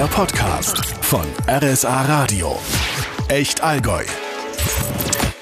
[0.00, 2.58] Der Podcast von RSA Radio.
[3.28, 4.02] Echt Allgäu.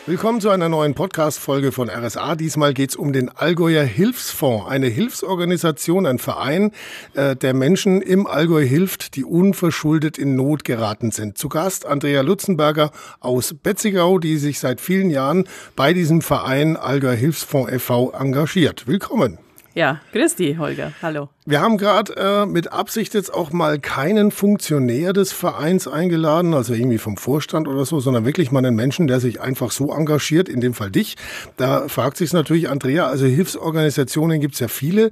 [0.05, 2.35] Willkommen zu einer neuen Podcast-Folge von RSA.
[2.35, 6.73] Diesmal geht es um den Allgäuer Hilfsfonds, eine Hilfsorganisation, ein Verein,
[7.15, 11.39] äh, der Menschen im Allgäu hilft, die unverschuldet in Not geraten sind.
[11.39, 12.91] Zu Gast Andrea Lutzenberger
[13.21, 15.45] aus Betzigau, die sich seit vielen Jahren
[15.77, 18.11] bei diesem Verein Allgäuer Hilfsfonds e.V.
[18.11, 18.89] engagiert.
[18.89, 19.39] Willkommen.
[19.75, 20.93] Ja, grüß dich, Holger.
[21.03, 21.29] Hallo.
[21.47, 26.75] Wir haben gerade äh, mit Absicht jetzt auch mal keinen Funktionär des Vereins eingeladen, also
[26.75, 30.49] irgendwie vom Vorstand oder so, sondern wirklich mal einen Menschen, der sich einfach so engagiert,
[30.49, 31.17] in dem Fall dich.
[31.57, 35.11] Da fragt sich natürlich Andrea, also Hilfsorganisationen gibt es ja viele.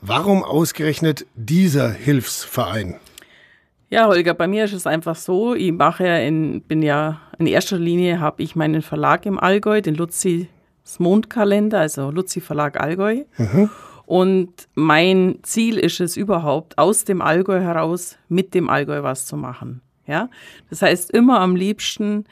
[0.00, 2.94] Warum ausgerechnet dieser Hilfsverein?
[3.90, 7.46] Ja, Holger, bei mir ist es einfach so, ich mache ja in, bin ja in
[7.46, 10.48] erster Linie habe ich meinen Verlag im Allgäu, den Luzi
[10.98, 13.24] Mondkalender, also Luzi Verlag Allgäu.
[13.36, 13.68] Mhm.
[14.08, 19.36] Und mein Ziel ist es überhaupt, aus dem Allgäu heraus mit dem Allgäu was zu
[19.36, 19.82] machen.
[20.06, 20.30] Ja?
[20.70, 22.24] Das heißt, immer am liebsten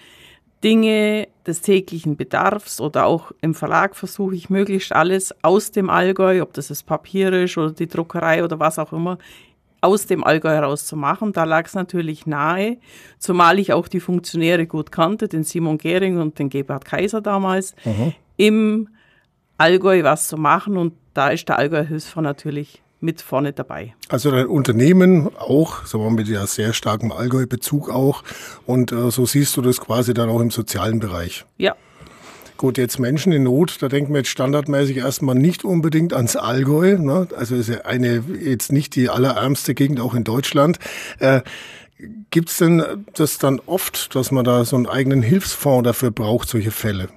[0.65, 6.41] Dinge des täglichen Bedarfs oder auch im Verlag versuche ich möglichst alles aus dem Allgäu,
[6.41, 9.19] ob das das Papier ist oder die Druckerei oder was auch immer,
[9.83, 11.35] aus dem Allgäu heraus zu machen.
[11.35, 12.79] Da lag es natürlich nahe,
[13.19, 17.75] zumal ich auch die Funktionäre gut kannte, den Simon Gehring und den Gebhard Kaiser damals,
[17.85, 18.15] mhm.
[18.39, 18.89] im
[19.59, 23.95] Allgäu was zu machen und da ist der Allgäu Hilfsfonds natürlich mit vorne dabei.
[24.09, 28.23] Also dein Unternehmen auch, sagen wir mit ja sehr starkem Allgäu-Bezug auch
[28.67, 31.45] und äh, so siehst du das quasi dann auch im sozialen Bereich.
[31.59, 31.75] Ja.
[32.57, 36.97] Gut, jetzt Menschen in Not, da denken wir jetzt standardmäßig erstmal nicht unbedingt ans Allgäu.
[36.97, 37.29] Ne?
[37.37, 40.79] Also ist ja eine jetzt nicht die allerärmste Gegend auch in Deutschland.
[41.19, 41.43] Äh,
[42.31, 42.83] Gibt es denn
[43.15, 47.09] das dann oft, dass man da so einen eigenen Hilfsfonds dafür braucht, solche Fälle?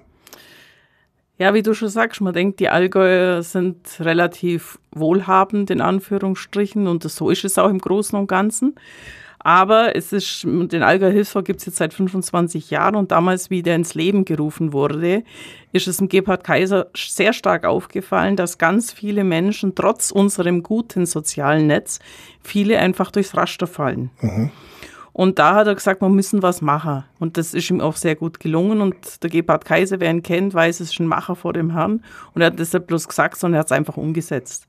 [1.40, 7.04] Ja, wie du schon sagst, man denkt, die Allgäuer sind relativ wohlhabend in Anführungsstrichen und
[7.04, 8.76] so ist es auch im Großen und Ganzen.
[9.40, 13.64] Aber es ist, den Allgäuer Hilfsfonds gibt es jetzt seit 25 Jahren und damals, wie
[13.64, 15.24] der ins Leben gerufen wurde,
[15.72, 21.06] ist es dem Gebhard Kaiser sehr stark aufgefallen, dass ganz viele Menschen trotz unserem guten
[21.06, 22.00] sozialen Netz
[22.42, 24.12] viele einfach durchs Raster fallen.
[24.20, 24.52] Mhm.
[25.20, 27.04] Und da hat er gesagt, wir müssen was machen.
[27.20, 28.80] Und das ist ihm auch sehr gut gelungen.
[28.80, 32.06] Und der Gebhard Kaiser, wer ihn kennt, weiß, es ist ein Macher vor dem Herrn.
[32.34, 34.66] Und er hat das nicht bloß gesagt, sondern er hat es einfach umgesetzt.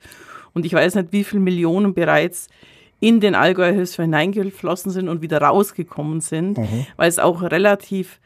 [0.53, 2.49] Und ich weiß nicht, wie viele Millionen bereits
[2.99, 6.84] in den Allgäuer Hilfsfonds hineingeflossen sind und wieder rausgekommen sind, mhm.
[6.97, 8.19] weil es auch relativ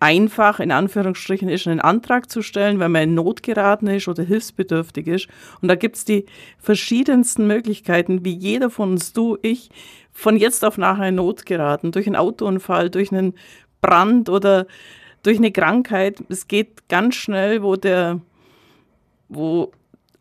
[0.00, 4.24] einfach in Anführungsstrichen ist, einen Antrag zu stellen, wenn man in Not geraten ist oder
[4.24, 5.28] hilfsbedürftig ist.
[5.60, 6.24] Und da gibt es die
[6.58, 9.70] verschiedensten Möglichkeiten, wie jeder von uns, du, ich,
[10.12, 13.34] von jetzt auf nachher in Not geraten, durch einen Autounfall, durch einen
[13.80, 14.66] Brand oder
[15.22, 16.22] durch eine Krankheit.
[16.28, 18.20] Es geht ganz schnell, wo der,
[19.28, 19.72] wo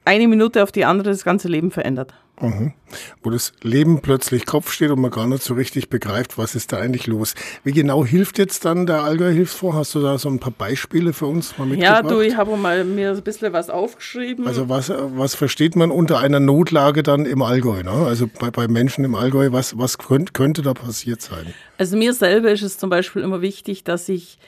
[0.05, 2.13] eine Minute auf die andere das ganze Leben verändert.
[2.41, 2.73] Mhm.
[3.22, 6.72] Wo das Leben plötzlich Kopf steht und man gar nicht so richtig begreift, was ist
[6.72, 7.35] da eigentlich los.
[7.63, 9.77] Wie genau hilft jetzt dann der Allgäu Hilfsfonds?
[9.77, 12.03] Hast du da so ein paar Beispiele für uns mal mitgebracht?
[12.03, 14.47] Ja, du, ich habe mal mir ein bisschen was aufgeschrieben.
[14.47, 17.83] Also was, was versteht man unter einer Notlage dann im Allgäu?
[17.83, 17.91] Ne?
[17.91, 21.53] Also bei, bei Menschen im Allgäu, was, was könnte, könnte da passiert sein?
[21.77, 24.39] Also mir selber ist es zum Beispiel immer wichtig, dass ich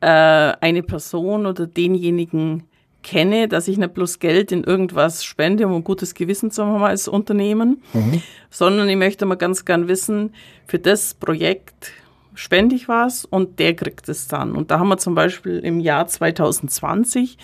[0.00, 2.67] äh, eine Person oder denjenigen
[3.02, 6.82] kenne, dass ich nicht bloß Geld in irgendwas spende, um ein gutes Gewissen zu haben
[6.82, 8.22] als Unternehmen, mhm.
[8.50, 10.34] sondern ich möchte mal ganz gern wissen,
[10.66, 11.92] für das Projekt
[12.34, 14.52] spende ich was und der kriegt es dann.
[14.52, 17.36] Und da haben wir zum Beispiel im Jahr 2020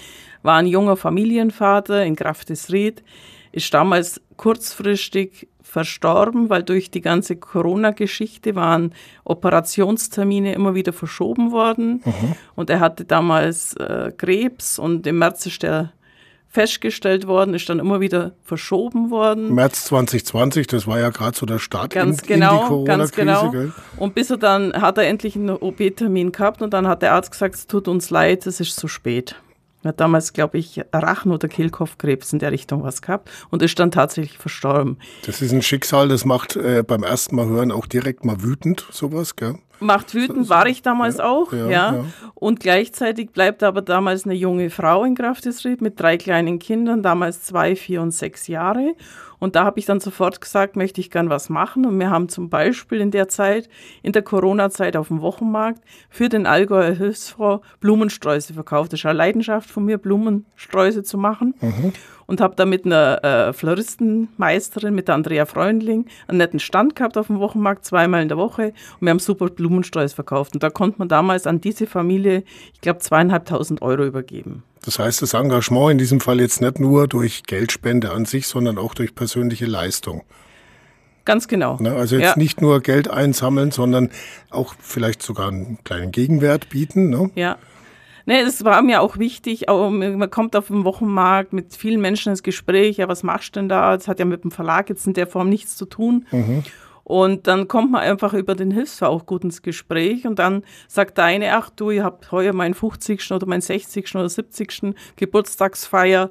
[0.43, 3.03] war ein junger Familienvater in Graftisried,
[3.51, 8.93] ist damals kurzfristig verstorben, weil durch die ganze Corona-Geschichte waren
[9.25, 12.01] Operationstermine immer wieder verschoben worden.
[12.05, 12.37] Mhm.
[12.55, 15.93] Und er hatte damals äh, Krebs und im März ist er
[16.47, 19.53] festgestellt worden, ist dann immer wieder verschoben worden.
[19.53, 22.97] März 2020, das war ja gerade so der Start ganz in, genau, in die Corona-Krise.
[22.97, 23.51] Ganz genau.
[23.51, 23.73] Gell?
[23.97, 27.33] Und bis er dann hat er endlich einen OP-Termin gehabt und dann hat der Arzt
[27.33, 29.35] gesagt, es tut uns leid, es ist zu spät.
[29.85, 33.79] Er hat damals, glaube ich, Rachen- oder Kehlkopfkrebs in der Richtung was gehabt und ist
[33.79, 34.99] dann tatsächlich verstorben.
[35.27, 38.87] Das ist ein Schicksal, das macht äh, beim ersten Mal hören auch direkt mal wütend,
[38.91, 39.59] sowas, gell?
[39.81, 41.69] Macht wütend, war ich damals ja, auch, ja, ja.
[41.69, 42.05] ja,
[42.35, 47.43] Und gleichzeitig bleibt aber damals eine junge Frau in Graftisried mit drei kleinen Kindern, damals
[47.43, 48.95] zwei, vier und sechs Jahre.
[49.45, 51.85] Und da habe ich dann sofort gesagt, möchte ich gern was machen.
[51.85, 53.69] Und wir haben zum Beispiel in der Zeit,
[54.03, 58.93] in der Corona-Zeit auf dem Wochenmarkt für den Allgäuer Hilfsfonds Blumensträuße verkauft.
[58.93, 61.55] Das ist eine Leidenschaft von mir, Blumensträuße zu machen.
[61.61, 61.93] Mhm.
[62.27, 67.19] Und habe da mit einer äh, Floristenmeisterin, mit der Andrea Freundling, einen netten Stand gehabt
[67.19, 68.73] auf dem Wochenmarkt, zweimal in der Woche.
[69.01, 70.55] Und wir haben super Blumensträuße verkauft.
[70.55, 74.63] Und da konnte man damals an diese Familie, ich glaube, zweieinhalbtausend Euro übergeben.
[74.85, 78.79] Das heißt, das Engagement in diesem Fall jetzt nicht nur durch Geldspende an sich, sondern
[78.79, 80.23] auch durch persönliche Leistung.
[81.25, 81.79] Ganz genau.
[81.81, 81.95] Ne?
[81.95, 82.39] Also jetzt ja.
[82.39, 84.11] nicht nur Geld einsammeln, sondern
[84.51, 87.09] auch vielleicht sogar einen kleinen Gegenwert bieten.
[87.09, 87.31] Ne?
[87.35, 87.57] Ja.
[88.27, 92.31] Nee, es war mir auch wichtig, auch, man kommt auf dem Wochenmarkt mit vielen Menschen
[92.31, 93.97] ins Gespräch, ja, was machst du denn da?
[93.97, 96.27] Das hat ja mit dem Verlag jetzt in der Form nichts zu tun.
[96.31, 96.63] Mhm.
[97.05, 101.19] Und dann kommt man einfach über den Hilfsfonds auch gut ins Gespräch und dann sagt
[101.19, 103.31] der eine, ach du, ihr habt heuer meinen 50.
[103.31, 104.15] oder meinen 60.
[104.15, 104.95] oder 70.
[105.17, 106.31] Geburtstagsfeier,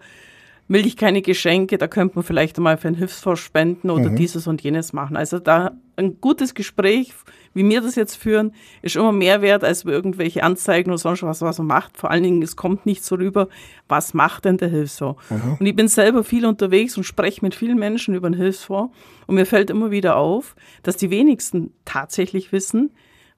[0.68, 4.16] will ich keine Geschenke, da könnte man vielleicht mal für einen Hilfsfonds spenden oder Mhm.
[4.16, 5.18] dieses und jenes machen.
[5.18, 7.14] Also da ein gutes Gespräch,
[7.54, 11.42] wie wir das jetzt führen, ist immer mehr wert, als irgendwelche Anzeigen oder sonst was,
[11.42, 11.98] was man macht.
[11.98, 13.48] Vor allen Dingen, es kommt nicht so rüber,
[13.88, 15.22] was macht denn der Hilfsfonds?
[15.60, 18.96] Und ich bin selber viel unterwegs und spreche mit vielen Menschen über den Hilfsfonds
[19.28, 22.92] und mir fällt immer wieder auf, dass die wenigsten tatsächlich wissen,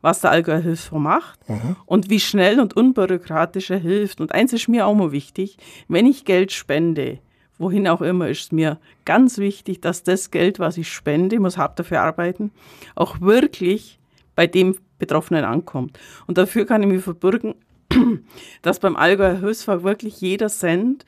[0.05, 1.39] was der Hilfsfonds macht
[1.87, 4.21] und wie schnell und unbürokratisch er hilft.
[4.21, 5.57] Und eins ist mir auch mal wichtig,
[5.87, 7.17] wenn ich Geld spende,
[7.57, 11.57] wohin auch immer, ist mir ganz wichtig, dass das Geld, was ich spende, ich muss
[11.57, 12.51] hart dafür arbeiten,
[12.93, 13.97] auch wirklich
[14.35, 15.97] bei dem Betroffenen ankommt.
[16.27, 17.55] Und dafür kann ich mir verbürgen,
[18.61, 21.03] dass beim Allgäuer Hilfsfonds wirklich jeder Cent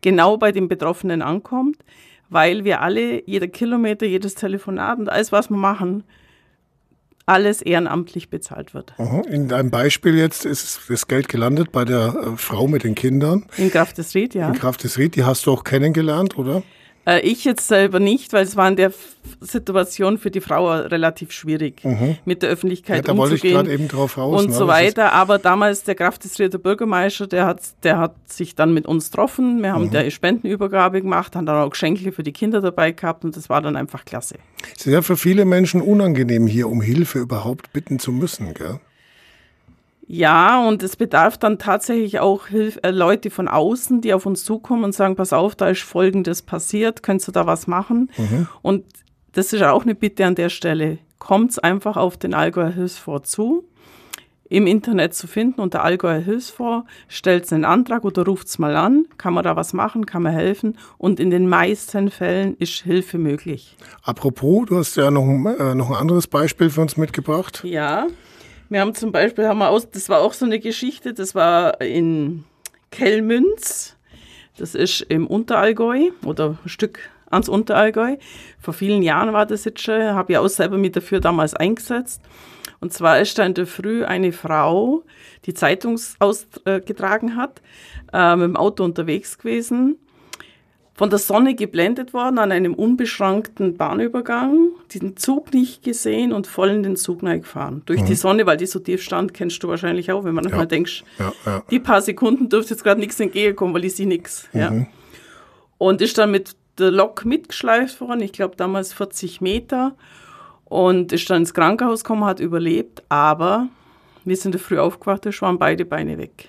[0.00, 1.78] genau bei dem Betroffenen ankommt,
[2.30, 6.04] weil wir alle, jeder Kilometer, jedes Telefonat und alles, was wir machen,
[7.28, 8.94] alles ehrenamtlich bezahlt wird.
[8.98, 9.22] Mhm.
[9.30, 13.46] In deinem Beispiel jetzt ist das Geld gelandet bei der äh, Frau mit den Kindern.
[13.56, 14.48] In Kraft des Ried, ja.
[14.48, 16.62] In Kraft des Ried, die hast du auch kennengelernt, oder?
[17.08, 18.92] Äh, ich jetzt selber nicht, weil es war in der
[19.40, 21.82] Situation für die Frau relativ schwierig,
[22.24, 23.06] mit der Öffentlichkeit Mhm.
[23.08, 24.42] Ja, da wollte ich umzugehen gerade eben drauf raus.
[24.42, 24.56] und ne?
[24.56, 25.12] so weiter.
[25.12, 29.10] Aber damals der Kraft des Rieder Bürgermeister, der hat, der hat sich dann mit uns
[29.10, 29.62] getroffen.
[29.62, 29.90] Wir haben Mhm.
[29.90, 33.62] der Spendenübergabe gemacht, haben dann auch Geschenke für die Kinder dabei gehabt und das war
[33.62, 34.36] dann einfach klasse.
[34.76, 38.80] Es ist ja für viele Menschen unangenehm, hier um Hilfe überhaupt bitten zu müssen, gell?
[40.10, 44.42] Ja, und es bedarf dann tatsächlich auch Hilf äh, Leute von außen, die auf uns
[44.42, 48.10] zukommen und sagen, pass auf, da ist Folgendes passiert, könntest du da was machen?
[48.62, 48.84] Und
[49.32, 50.98] das ist auch eine Bitte an der Stelle.
[51.18, 53.64] Kommt einfach auf den Allgäuer Hilfsfonds zu,
[54.48, 59.34] im Internet zu finden unter Allgäuer Hilfsfonds, stellt einen Antrag oder ruft's mal an, kann
[59.34, 63.76] man da was machen, kann man helfen und in den meisten Fällen ist Hilfe möglich.
[64.02, 67.62] Apropos, du hast ja noch, äh, noch ein anderes Beispiel für uns mitgebracht.
[67.62, 68.06] Ja,
[68.68, 71.80] wir haben zum Beispiel, haben wir aus, das war auch so eine Geschichte, das war
[71.80, 72.44] in
[72.90, 73.96] Kellmünz,
[74.56, 76.98] das ist im Unterallgäu oder ein Stück
[77.30, 78.16] ans Unterallgäu.
[78.58, 82.22] Vor vielen Jahren war das jetzt schon, habe ich auch selber mit dafür damals eingesetzt.
[82.80, 85.02] Und zwar ist da in der Früh eine Frau,
[85.46, 87.60] die Zeitung ausgetragen hat,
[88.12, 89.96] äh, mit dem Auto unterwegs gewesen,
[90.98, 96.70] von der Sonne geblendet worden an einem unbeschrankten Bahnübergang, den Zug nicht gesehen und voll
[96.70, 97.82] in den Zug gefahren.
[97.86, 100.66] Durch die Sonne, weil die so tief stand, kennst du wahrscheinlich auch, wenn man manchmal
[100.66, 101.62] denkst, Ja, ja.
[101.70, 104.48] die paar Sekunden dürfte jetzt gerade nichts entgegenkommen, weil ich sehe nichts.
[104.52, 104.72] Ja.
[105.78, 109.94] Und ist dann mit der Lok mitgeschleift worden, ich glaube damals 40 Meter,
[110.64, 113.68] und ist dann ins Krankenhaus gekommen, hat überlebt, aber
[114.24, 116.48] wir sind Früh aufgewacht, da waren beide Beine weg.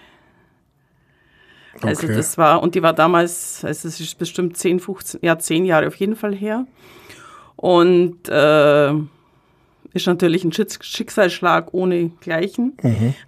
[1.83, 2.15] Also Okay.
[2.15, 5.87] das war, und die war damals, also es ist bestimmt 10, 15, ja 10 Jahre
[5.87, 6.65] auf jeden Fall her.
[7.55, 8.93] Und äh,
[9.93, 12.73] ist natürlich ein Schicksalsschlag ohne Gleichen.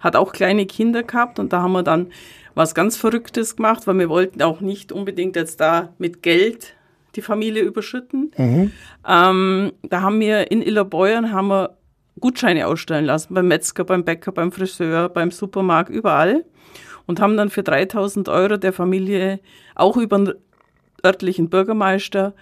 [0.00, 2.06] Hat auch kleine Kinder gehabt und da haben wir dann
[2.54, 6.74] was ganz Verrücktes gemacht, weil wir wollten auch nicht unbedingt jetzt da mit Geld
[7.16, 8.30] die Familie überschütten.
[9.08, 11.76] Ähm, da haben wir in Illerbeuern haben wir
[12.20, 16.44] Gutscheine ausstellen lassen, beim Metzger, beim Bäcker, beim Friseur, beim Supermarkt, überall.
[17.06, 19.40] Und haben dann für 3000 Euro der Familie
[19.74, 20.34] auch über den
[21.04, 22.34] örtlichen Bürgermeister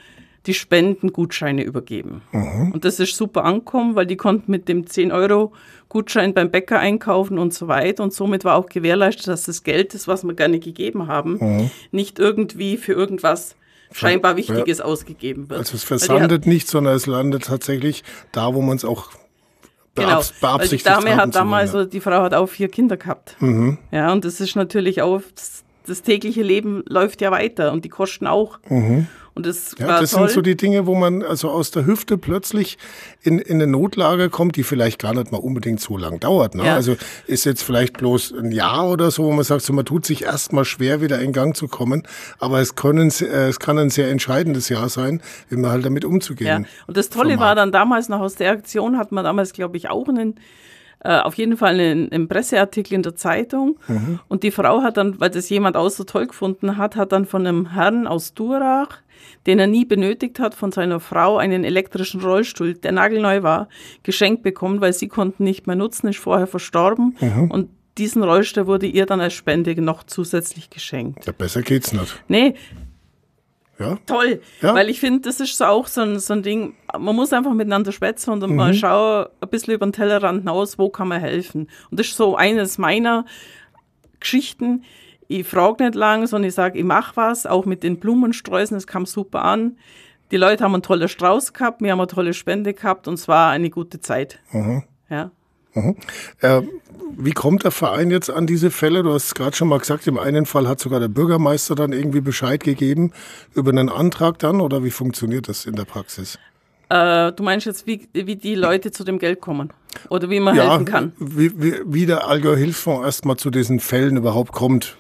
[0.47, 2.23] die Spendengutscheine übergeben.
[2.33, 7.53] Und das ist super angekommen, weil die konnten mit dem 10-Euro-Gutschein beim Bäcker einkaufen und
[7.53, 8.03] so weiter.
[8.03, 12.19] Und somit war auch gewährleistet, dass das Geld, das, was wir gerne gegeben haben, nicht
[12.19, 13.55] irgendwie für irgendwas
[13.93, 15.59] scheinbar Wichtiges ausgegeben wird.
[15.59, 18.03] Also es versandet nicht, sondern es landet tatsächlich
[18.33, 19.11] da, wo man es auch
[20.01, 22.97] Genau, beabs- weil die beabsichtigt Dame hat damals, oder die Frau hat auch vier Kinder
[22.97, 23.37] gehabt.
[23.41, 23.79] Mhm.
[23.91, 25.21] Ja, und das ist natürlich auch,
[25.87, 28.59] das, tägliche Leben läuft ja weiter und die Kosten auch.
[29.35, 30.27] Und das Ja, das toll.
[30.27, 32.79] sind so die Dinge, wo man also aus der Hüfte plötzlich
[33.23, 36.55] in, in eine Notlage kommt, die vielleicht gar nicht mal unbedingt so lang dauert.
[36.55, 36.67] Ne?
[36.67, 36.75] Ja.
[36.75, 36.97] Also
[37.27, 40.25] ist jetzt vielleicht bloß ein Jahr oder so, wo man sagt, so, man tut sich
[40.25, 42.03] erstmal schwer, wieder in Gang zu kommen.
[42.39, 46.03] Aber es, können, äh, es kann ein sehr entscheidendes Jahr sein, wie man halt damit
[46.03, 46.11] ja.
[46.11, 46.67] umzugehen.
[46.87, 49.89] Und das Tolle war dann damals noch aus der Aktion, hat man damals, glaube ich,
[49.89, 50.35] auch einen,
[51.03, 53.79] äh, auf jeden Fall einen, einen Presseartikel in der Zeitung.
[54.29, 57.25] Und die Frau hat dann, weil das jemand auch so toll gefunden hat, hat dann
[57.25, 58.99] von einem Herrn aus Durach,
[59.47, 63.69] den er nie benötigt hat, von seiner Frau einen elektrischen Rollstuhl, der nagelneu war,
[64.03, 67.17] geschenkt bekommen, weil sie konnten nicht mehr nutzen, ist vorher verstorben.
[67.49, 71.27] Und diesen Rollstuhl wurde ihr dann als Spende noch zusätzlich geschenkt.
[71.27, 72.23] Ja, besser geht's nicht.
[72.29, 72.55] Nee,
[73.81, 73.99] Ja?
[74.07, 74.75] Toll, Ja?
[74.75, 77.53] weil ich finde, das ist so auch so ein, so ein Ding, man muss einfach
[77.55, 78.57] miteinander spätzen und Mhm.
[78.57, 81.69] mal schauen, ein bisschen über den Tellerrand hinaus, wo kann man helfen.
[81.91, 83.25] Und das ist so eines meiner
[84.21, 84.85] Geschichten.
[85.29, 88.87] Ich frage nicht lang, sondern ich sage, ich mache was, auch mit den Blumensträußen, das
[88.87, 89.77] kam super an.
[90.33, 93.29] Die Leute haben einen tollen Strauß gehabt, wir haben eine tolle Spende gehabt und es
[93.29, 94.39] war eine gute Zeit.
[94.53, 94.83] Mhm.
[95.09, 95.31] Ja.
[96.41, 96.63] Äh,
[97.17, 99.03] wie kommt der Verein jetzt an diese Fälle?
[99.03, 101.93] Du hast es gerade schon mal gesagt, im einen Fall hat sogar der Bürgermeister dann
[101.93, 103.13] irgendwie Bescheid gegeben
[103.55, 106.39] über einen Antrag dann oder wie funktioniert das in der Praxis?
[106.89, 109.71] Äh, du meinst jetzt, wie, wie die Leute zu dem Geld kommen
[110.09, 111.13] oder wie man helfen kann?
[111.19, 114.97] Wie, wie, wie der Allgäu Hilfsfonds erstmal zu diesen Fällen überhaupt kommt.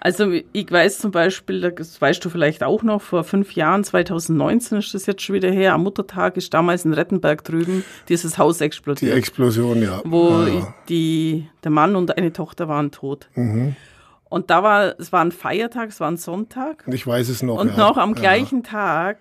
[0.00, 4.78] Also ich weiß zum Beispiel, das weißt du vielleicht auch noch, vor fünf Jahren, 2019
[4.78, 8.58] ist das jetzt schon wieder her, am Muttertag ist damals in Rettenberg drüben dieses Haus
[8.58, 10.00] Die explodiert, Explosion, ja.
[10.04, 10.74] wo ja, ja.
[10.88, 13.28] die, der Mann und eine Tochter waren tot.
[13.34, 13.76] Mhm.
[14.30, 16.84] Und da war, es war ein Feiertag, es war ein Sonntag.
[16.86, 17.60] Ich weiß es noch.
[17.60, 17.76] Und ja.
[17.76, 19.18] noch am gleichen Tag,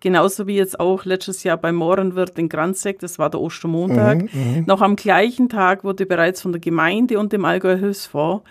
[0.00, 4.64] genauso wie jetzt auch letztes Jahr bei Mohrenwirt in Granzek, das war der Ostermontag, Mhm,
[4.66, 8.42] noch am gleichen Tag wurde bereits von der Gemeinde und dem Allgäuer Hilfsfonds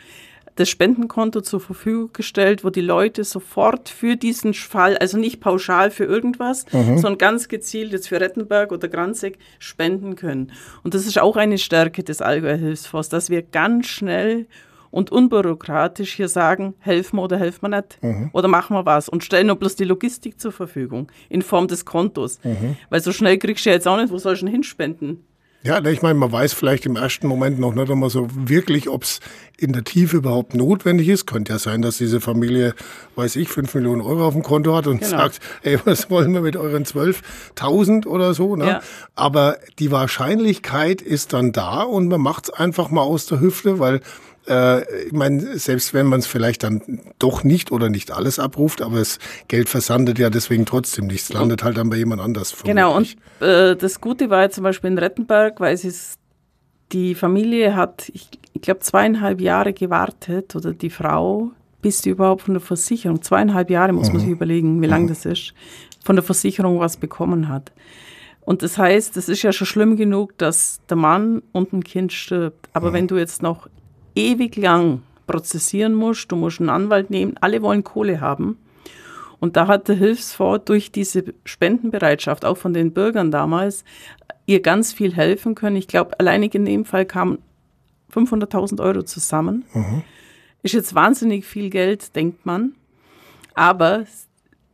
[0.58, 5.90] das Spendenkonto zur Verfügung gestellt, wo die Leute sofort für diesen Fall, also nicht pauschal
[5.92, 6.98] für irgendwas, Mhm.
[6.98, 10.52] sondern ganz gezielt jetzt für Rettenberg oder Granzek spenden können.
[10.84, 14.48] Und das ist auch eine Stärke des Allgäuer Hilfsfonds, dass wir ganz schnell
[14.90, 18.00] und unbürokratisch hier sagen, helfen wir oder helfen wir nicht.
[18.02, 18.30] Mhm.
[18.34, 21.86] Oder machen wir was und stellen nur bloß die Logistik zur Verfügung in Form des
[21.86, 22.40] Kontos.
[22.44, 22.78] Mhm.
[22.90, 25.24] Weil so schnell kriegst du ja jetzt auch nicht, wo sollst du denn hinspenden?
[25.68, 29.04] Ja, ich meine, man weiß vielleicht im ersten Moment noch nicht einmal so wirklich, ob
[29.04, 29.20] es
[29.58, 31.28] in der Tiefe überhaupt notwendig ist.
[31.28, 32.74] Könnte ja sein, dass diese Familie,
[33.18, 35.10] weiß ich, 5 Millionen Euro auf dem Konto hat und Genau.
[35.18, 38.56] sagt, ey, was wollen wir mit euren 12.000 oder so.
[38.56, 38.66] Ne?
[38.66, 38.82] Ja.
[39.16, 43.78] Aber die Wahrscheinlichkeit ist dann da und man macht es einfach mal aus der Hüfte,
[43.78, 44.00] weil
[44.48, 48.82] äh, ich meine, selbst wenn man es vielleicht dann doch nicht oder nicht alles abruft,
[48.82, 52.56] aber das Geld versandet ja deswegen trotzdem nichts, landet halt dann bei jemand anders.
[52.64, 53.18] Genau, vermutlich.
[53.42, 56.16] und äh, das Gute war jetzt zum Beispiel in Rettenberg, weil es ist,
[56.92, 61.52] die Familie hat, ich, ich glaube, zweieinhalb Jahre gewartet oder die Frau,
[61.82, 65.26] bis sie überhaupt von der Versicherung, zweieinhalb Jahre muss man sich überlegen, wie lang das
[65.26, 65.54] ist,
[66.04, 67.72] von der Versicherung was bekommen hat.
[68.42, 72.14] Und das heißt, es ist ja schon schlimm genug, dass der Mann und ein Kind
[72.14, 72.70] stirbt.
[72.72, 73.68] Aber wenn du jetzt noch
[74.18, 78.58] ewig lang prozessieren musst, du musst einen Anwalt nehmen, alle wollen Kohle haben.
[79.40, 83.84] Und da hat der Hilfsfonds durch diese Spendenbereitschaft, auch von den Bürgern damals,
[84.48, 85.76] ihr ganz viel helfen können.
[85.76, 87.38] Ich glaube, alleinig in dem Fall kamen
[88.12, 89.64] 500.000 Euro zusammen.
[90.64, 92.74] Ist jetzt wahnsinnig viel Geld, denkt man.
[93.54, 94.06] Aber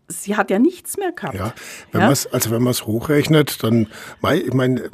[0.07, 1.35] sie hat ja nichts mehr gehabt.
[1.35, 1.53] Ja,
[1.91, 2.07] wenn Ja?
[2.09, 3.87] also wenn man es hochrechnet, dann,
[4.33, 4.89] ich meine,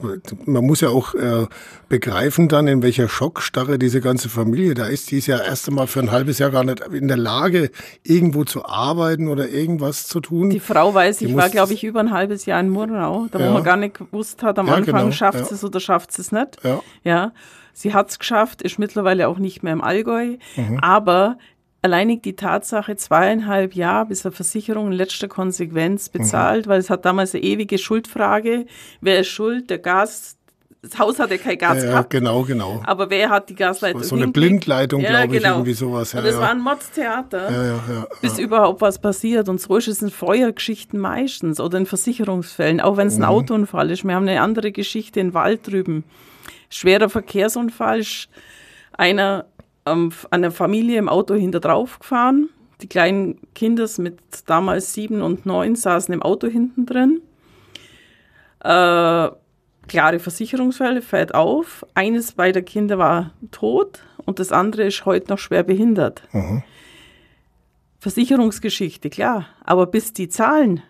[0.45, 1.47] man muss ja auch äh,
[1.87, 5.11] begreifen dann, in welcher Schockstarre diese ganze Familie da ist.
[5.11, 7.71] Die ist ja erst einmal für ein halbes Jahr gar nicht in der Lage,
[8.03, 10.49] irgendwo zu arbeiten oder irgendwas zu tun.
[10.49, 13.39] Die Frau weiß, Die ich war, glaube ich, über ein halbes Jahr in Murnau, da
[13.39, 13.49] Ja.
[13.49, 15.47] wo man gar nicht gewusst hat, am Ja, Anfang genau, schafft ja.
[15.55, 16.57] es oder schafft es nicht.
[16.63, 16.81] Ja.
[17.03, 17.31] ja.
[17.73, 20.79] Sie hat es geschafft, ist mittlerweile auch nicht mehr im Allgäu, Mhm.
[20.81, 21.37] aber
[21.81, 26.69] alleinig die Tatsache, zweieinhalb Jahre bis eine Versicherung in letzter Konsequenz bezahlt, Mhm.
[26.71, 28.65] weil es hat damals eine ewige Schuldfrage.
[29.01, 29.69] Wer ist schuld?
[29.69, 30.35] Der Gas,
[30.81, 32.09] das Haus hatte kein Gas ja, ja, gehabt.
[32.09, 32.81] genau, genau.
[32.85, 34.27] Aber wer hat die Gasleitung So eine?
[34.29, 36.13] Blindleitung, glaube ich, irgendwie sowas.
[36.13, 36.41] Ja, und es ja.
[36.41, 38.07] war ein Mordstheater ja, ja, ja.
[38.21, 39.47] bis überhaupt was passiert.
[39.49, 43.25] Und so ist es in Feuergeschichten meistens oder in Versicherungsfällen, auch wenn es ein Mhm.
[43.25, 44.03] Autounfall ist.
[44.05, 46.03] Wir haben eine andere Geschichte in Wald drüben.
[46.69, 48.29] Schwerer Verkehrsunfall, ist
[48.93, 49.45] einer
[49.91, 52.49] ähm, einer Familie im Auto hinter drauf gefahren.
[52.81, 57.21] Die kleinen Kinder mit damals sieben und neun saßen im Auto hinten drin.
[58.61, 59.29] Äh,
[59.87, 61.85] klare Versicherungsfälle, fällt auf.
[61.93, 66.23] Eines beider Kinder war tot und das andere ist heute noch schwer behindert.
[67.99, 69.47] Versicherungsgeschichte, klar.
[69.65, 70.81] Aber bis die zahlen,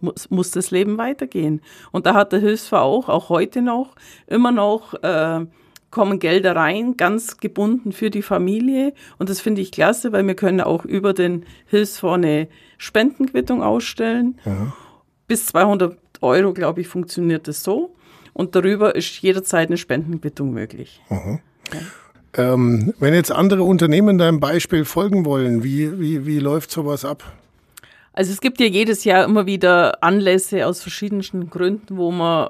[0.00, 1.62] muss, muss das Leben weitergehen.
[1.92, 3.94] Und da hat der Hilfsfonds auch, auch heute noch,
[4.26, 5.46] immer noch äh,
[5.92, 8.94] kommen Gelder rein, ganz gebunden für die Familie.
[9.18, 14.40] Und das finde ich klasse, weil wir können auch über den Hilfsfonds eine Spendenquittung ausstellen.
[15.28, 17.94] Bis 200 Euro, glaube ich, funktioniert das so.
[18.32, 21.00] Und darüber ist jederzeit eine Spendenquittung möglich.
[22.34, 27.22] Ähm, wenn jetzt andere Unternehmen deinem Beispiel folgen wollen, wie, wie, wie läuft sowas ab?
[28.14, 32.48] Also es gibt ja jedes Jahr immer wieder Anlässe aus verschiedensten Gründen, wo man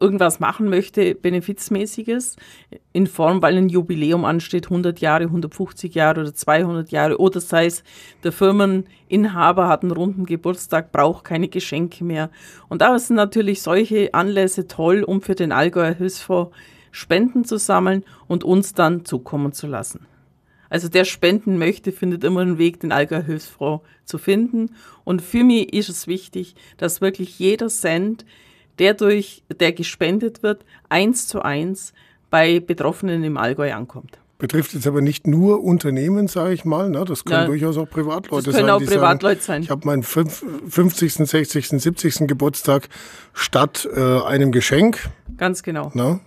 [0.00, 2.36] irgendwas machen möchte, Benefizmäßiges,
[2.92, 7.66] in Form, weil ein Jubiläum ansteht, 100 Jahre, 150 Jahre oder 200 Jahre, oder sei
[7.66, 7.82] es,
[8.22, 12.30] der Firmeninhaber hat einen runden Geburtstag, braucht keine Geschenke mehr.
[12.68, 16.54] Und da sind natürlich solche Anlässe toll, um für den Allgäuer Hilfsfonds
[16.92, 20.06] Spenden zu sammeln und uns dann zukommen zu lassen.
[20.68, 24.74] Also der spenden möchte, findet immer einen Weg, den Allgäuer Hilfsfonds zu finden.
[25.04, 28.24] Und für mich ist es wichtig, dass wirklich jeder Cent,
[28.78, 31.92] der durch, der gespendet wird, eins zu eins
[32.30, 34.18] bei Betroffenen im Allgäu ankommt.
[34.38, 36.90] Betrifft jetzt aber nicht nur Unternehmen, sage ich mal.
[36.90, 37.04] Ne?
[37.04, 38.74] Das können ja, durchaus auch Privatleute das können sein.
[38.74, 39.62] auch Privatleute sagen, sein.
[39.62, 42.26] Ich habe meinen 50., 60., 70.
[42.26, 42.88] Geburtstag
[43.34, 45.10] statt äh, einem Geschenk.
[45.36, 45.92] Ganz genau.
[45.94, 46.18] Ne?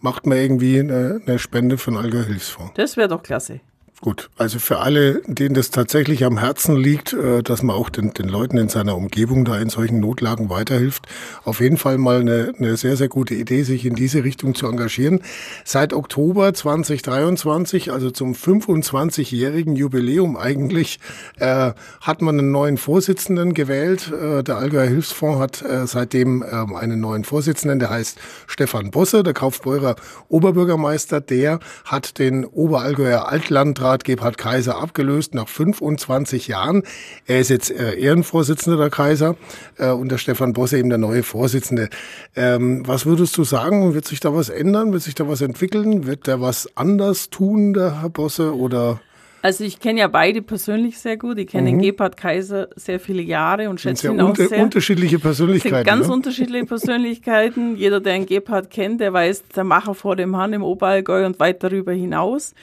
[0.00, 2.72] Macht man irgendwie eine, eine Spende für den Allgäu Hilfsfonds.
[2.74, 3.60] Das wäre doch klasse.
[4.02, 8.14] Gut, also für alle, denen das tatsächlich am Herzen liegt, äh, dass man auch den,
[8.14, 11.06] den Leuten in seiner Umgebung da in solchen Notlagen weiterhilft,
[11.44, 14.66] auf jeden Fall mal eine, eine sehr, sehr gute Idee, sich in diese Richtung zu
[14.68, 15.20] engagieren.
[15.66, 20.98] Seit Oktober 2023, also zum 25-jährigen Jubiläum eigentlich,
[21.38, 24.10] äh, hat man einen neuen Vorsitzenden gewählt.
[24.10, 29.22] Äh, der Allgäuer Hilfsfonds hat äh, seitdem äh, einen neuen Vorsitzenden, der heißt Stefan Bosse,
[29.22, 29.96] der Kaufbeurer
[30.30, 31.20] Oberbürgermeister.
[31.20, 36.84] Der hat den Oberallgäuer Altlandrat Stadtrat Gebhard Kaiser abgelöst nach 25 Jahren.
[37.26, 39.36] Er ist jetzt äh, Ehrenvorsitzender der Kaiser
[39.78, 41.88] äh, und der Stefan Bosse eben der neue Vorsitzende.
[42.36, 43.92] Ähm, was würdest du sagen?
[43.92, 44.92] Wird sich da was ändern?
[44.92, 46.06] Wird sich da was entwickeln?
[46.06, 48.54] Wird der was anders tun, der Herr Bosse?
[48.54, 49.00] Oder
[49.42, 51.38] also ich kenne ja beide persönlich sehr gut.
[51.38, 51.80] Ich kenne mhm.
[51.80, 54.62] den Gebhard Kaiser sehr viele Jahre und schätze ihn auch unter, sehr.
[54.62, 55.76] Unterschiedliche Persönlichkeiten.
[55.76, 56.12] Sind ganz ne?
[56.12, 57.74] unterschiedliche Persönlichkeiten.
[57.76, 61.40] Jeder, der einen Gebhard kennt, der weiß, der Macher vor dem Hahn im Oberallgäu und
[61.40, 62.54] weit darüber hinaus.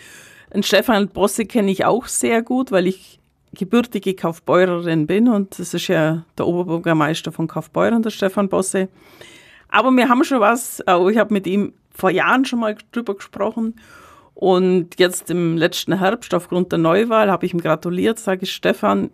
[0.54, 3.20] Und Stefan Bosse kenne ich auch sehr gut, weil ich
[3.54, 8.90] gebürtige Kaufbeurerin bin und das ist ja der Oberbürgermeister von Kaufbeuren, der Stefan Bosse.
[9.70, 13.76] Aber wir haben schon was, ich habe mit ihm vor Jahren schon mal drüber gesprochen
[14.36, 19.10] und jetzt im letzten Herbst aufgrund der Neuwahl habe ich ihm gratuliert, sage ich, Stefan,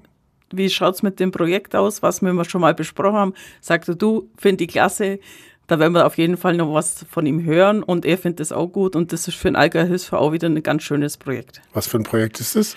[0.51, 3.33] wie schaut es mit dem Projekt aus, was wir schon mal besprochen haben?
[3.61, 5.19] Sagte du, finde ich klasse,
[5.67, 8.51] da werden wir auf jeden Fall noch was von ihm hören und er findet es
[8.51, 11.62] auch gut und das ist für den Allgäuer Hilfsfonds auch wieder ein ganz schönes Projekt.
[11.74, 12.75] Was für ein Projekt ist das?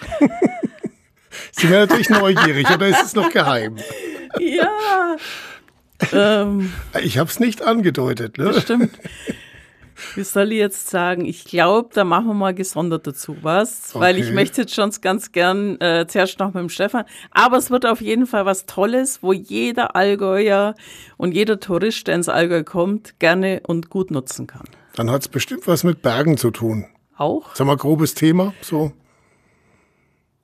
[1.52, 3.76] Sie werden natürlich neugierig oder ist es noch geheim?
[4.38, 5.16] Ja.
[6.12, 8.36] Ähm, ich habe es nicht angedeutet.
[8.36, 8.44] Ne?
[8.44, 8.90] Das stimmt
[10.14, 11.24] wie soll ich jetzt sagen?
[11.24, 14.00] Ich glaube, da machen wir mal gesondert dazu was, okay.
[14.00, 17.04] weil ich möchte jetzt schon ganz gern äh, zuerst noch mit dem Stefan.
[17.30, 20.74] Aber es wird auf jeden Fall was Tolles, wo jeder Allgäuer
[21.16, 24.66] und jeder Tourist, der ins Allgäu kommt, gerne und gut nutzen kann.
[24.94, 26.86] Dann hat es bestimmt was mit Bergen zu tun.
[27.16, 27.54] Auch?
[27.54, 28.92] Sag mal, grobes Thema, so.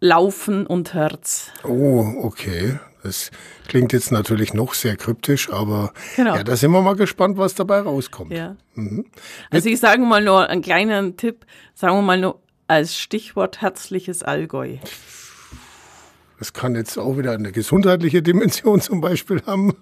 [0.01, 1.53] Laufen und Herz.
[1.65, 2.79] Oh, okay.
[3.03, 3.31] Das
[3.67, 6.37] klingt jetzt natürlich noch sehr kryptisch, aber genau.
[6.37, 8.33] ja, da sind wir mal gespannt, was dabei rauskommt.
[8.33, 8.57] Ja.
[8.75, 9.07] Mhm.
[9.51, 14.23] Also ich sage mal nur einen kleinen Tipp, sagen wir mal nur als Stichwort herzliches
[14.23, 14.77] Allgäu.
[16.39, 19.77] Das kann jetzt auch wieder eine gesundheitliche Dimension zum Beispiel haben.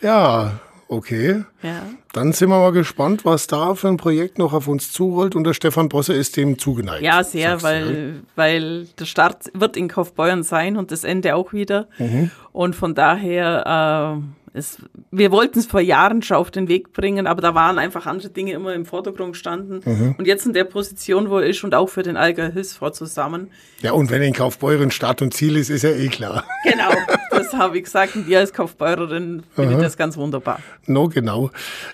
[0.00, 1.44] Ja, Okay.
[1.62, 1.82] Ja.
[2.12, 5.36] Dann sind wir mal gespannt, was da für ein Projekt noch auf uns zurollt.
[5.36, 7.02] Und der Stefan Bosse ist dem zugeneigt.
[7.02, 11.86] Ja, sehr, weil, weil der Start wird in Kaufbeuern sein und das Ende auch wieder.
[11.98, 12.32] Mhm.
[12.50, 14.78] Und von daher äh, es,
[15.10, 18.30] wir wollten es vor Jahren schon auf den Weg bringen, aber da waren einfach andere
[18.30, 19.80] Dinge immer im Vordergrund gestanden.
[19.84, 20.14] Mhm.
[20.18, 23.50] Und jetzt in der Position, wo er ist und auch für den Allgäu Hilfsfonds zusammen.
[23.80, 26.44] Ja, und wenn in Kaufbeuren Start und Ziel ist, ist ja eh klar.
[26.64, 26.90] Genau,
[27.30, 28.16] das habe ich gesagt.
[28.16, 30.60] Und ihr als Kaufbeurerin finde ich das ganz wunderbar.
[30.86, 31.50] No, genau.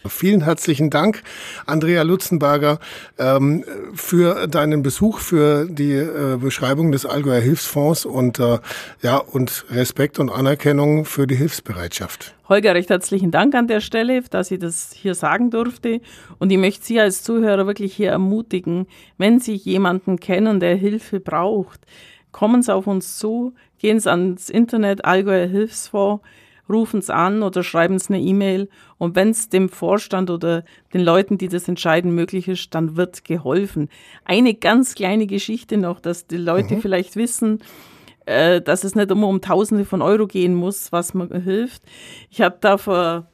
[0.06, 1.22] Vielen herzlichen Dank,
[1.66, 2.78] Andrea Lutzenberger,
[3.18, 3.64] ähm,
[3.94, 8.58] für deinen Besuch, für die äh, Beschreibung des Allgäuer Hilfsfonds und, äh,
[9.02, 12.34] ja, und Respekt und Anerkennung für die Hilfsbereitschaft.
[12.48, 16.00] Holger, recht herzlichen Dank an der Stelle, dass ich das hier sagen durfte.
[16.38, 18.86] Und ich möchte Sie als Zuhörer wirklich hier ermutigen,
[19.18, 21.80] wenn Sie jemanden kennen, der Hilfe braucht,
[22.30, 26.22] kommen Sie auf uns zu, gehen Sie ans Internet, Allgäuer Hilfsfonds,
[26.68, 28.68] rufen Sie an oder schreiben Sie eine E-Mail.
[28.96, 33.24] Und wenn es dem Vorstand oder den Leuten, die das entscheiden, möglich ist, dann wird
[33.24, 33.88] geholfen.
[34.24, 36.80] Eine ganz kleine Geschichte noch, dass die Leute mhm.
[36.80, 37.58] vielleicht wissen,
[38.26, 41.82] äh, dass es nicht immer um Tausende von Euro gehen muss, was mir hilft.
[42.30, 43.26] Ich habe da vor,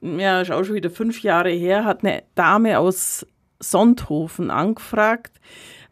[0.00, 3.26] ja, ist auch schon wieder fünf Jahre her, hat eine Dame aus
[3.60, 5.40] Sonthofen angefragt.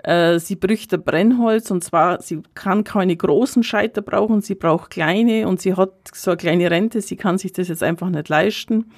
[0.02, 5.46] Äh, sie bräuchte Brennholz und zwar, sie kann keine großen Scheiter brauchen, sie braucht kleine
[5.46, 8.92] und sie hat so eine kleine Rente, sie kann sich das jetzt einfach nicht leisten.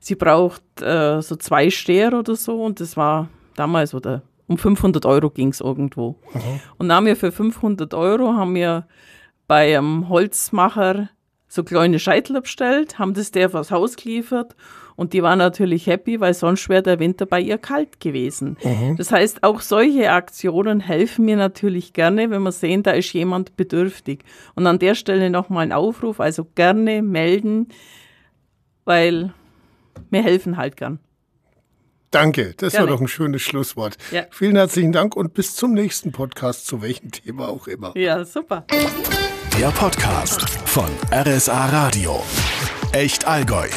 [0.00, 5.06] Sie braucht äh, so zwei Steher oder so und das war damals oder um 500
[5.06, 6.16] Euro ging es irgendwo.
[6.32, 6.60] Aha.
[6.78, 8.86] Und dann haben wir für 500 Euro haben wir
[9.46, 11.10] bei einem Holzmacher
[11.48, 14.56] so kleine Scheitel bestellt, haben das der vors Haus geliefert
[14.96, 18.56] und die war natürlich happy, weil sonst wäre der Winter bei ihr kalt gewesen.
[18.64, 18.96] Mhm.
[18.96, 23.56] Das heißt, auch solche Aktionen helfen mir natürlich gerne, wenn wir sehen, da ist jemand
[23.56, 24.24] bedürftig.
[24.54, 27.68] Und an der Stelle nochmal ein Aufruf, also gerne melden,
[28.86, 29.32] weil
[30.10, 30.98] wir helfen halt gern.
[32.10, 32.86] Danke, das Gerne.
[32.86, 33.96] war doch ein schönes Schlusswort.
[34.10, 34.26] Ja.
[34.30, 37.96] Vielen herzlichen Dank und bis zum nächsten Podcast, zu welchem Thema auch immer.
[37.96, 38.64] Ja, super.
[39.58, 42.22] Der Podcast von RSA Radio.
[42.92, 43.68] Echt Allgäu.